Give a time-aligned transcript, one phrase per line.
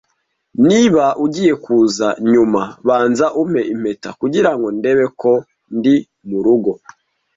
[0.67, 5.31] Niba ugiye kuza nyuma, banza umpe impeta, kugirango ndebe ko
[5.77, 5.95] ndi
[6.29, 6.71] murugo.